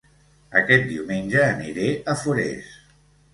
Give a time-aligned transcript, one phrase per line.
[0.61, 2.73] Aquest diumenge aniré a Forès